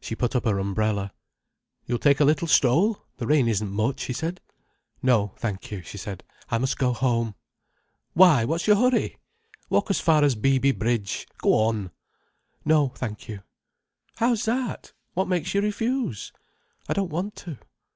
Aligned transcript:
She 0.00 0.14
put 0.14 0.36
up 0.36 0.44
her 0.44 0.60
umbrella. 0.60 1.12
"You'll 1.86 1.98
take 1.98 2.20
a 2.20 2.24
little 2.24 2.46
stroll. 2.46 3.04
The 3.16 3.26
rain 3.26 3.48
isn't 3.48 3.66
much," 3.68 4.04
he 4.04 4.12
said. 4.12 4.40
"No, 5.02 5.32
thank 5.38 5.72
you," 5.72 5.82
she 5.82 5.98
said. 5.98 6.22
"I 6.48 6.58
must 6.58 6.78
go 6.78 6.92
home." 6.92 7.34
"Why, 8.12 8.44
what's 8.44 8.68
your 8.68 8.76
hurry! 8.76 9.16
Walk 9.68 9.90
as 9.90 9.98
far 9.98 10.22
as 10.22 10.36
Beeby 10.36 10.70
Bridge. 10.70 11.26
Go 11.38 11.54
on." 11.54 11.90
"No, 12.64 12.90
thank 12.94 13.28
you." 13.28 13.40
"How's 14.18 14.44
that? 14.44 14.92
What 15.14 15.26
makes 15.26 15.52
you 15.52 15.60
refuse?" 15.62 16.30
"I 16.88 16.92
don't 16.92 17.10
want 17.10 17.34
to." 17.34 17.58